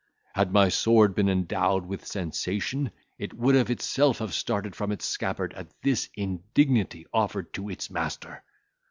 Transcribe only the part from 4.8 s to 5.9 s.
its scabbard at